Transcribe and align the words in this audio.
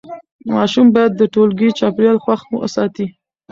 ماشوم 0.53 0.87
باید 0.95 1.11
د 1.15 1.21
ټولګي 1.33 1.69
چاپېریال 1.79 2.17
خوښ 2.23 2.41
وساتي. 2.59 3.05